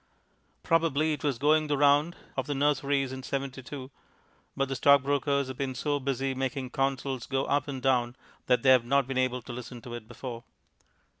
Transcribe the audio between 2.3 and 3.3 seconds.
of the nurseries in